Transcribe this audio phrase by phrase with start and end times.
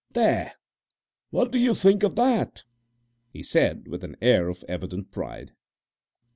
[0.13, 0.53] "There!
[1.29, 2.63] what do you think of that?"
[3.29, 5.51] he said, with an air of evident pride.